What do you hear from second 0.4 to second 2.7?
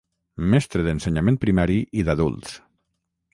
Mestre d'ensenyament primari i d'adults.